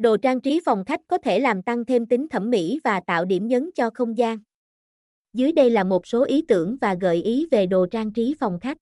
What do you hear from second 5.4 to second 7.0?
đây là một số ý tưởng và